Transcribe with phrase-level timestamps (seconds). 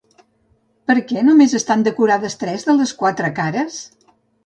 [0.91, 3.83] Per què només estan decorades tres de les quatre cares?